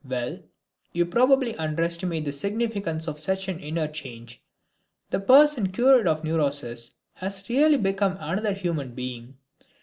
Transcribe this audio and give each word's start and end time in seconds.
Well, 0.03 0.39
you 0.93 1.05
probably 1.05 1.55
underestimate 1.57 2.25
the 2.25 2.31
significance 2.31 3.07
of 3.07 3.19
such 3.19 3.47
an 3.47 3.59
inner 3.59 3.87
change. 3.87 4.41
The 5.11 5.19
person 5.19 5.69
cured 5.71 6.07
of 6.07 6.23
neurosis 6.23 6.93
has 7.13 7.47
really 7.51 7.77
become 7.77 8.13
another 8.19 8.53
human 8.53 8.95
being. 8.95 9.37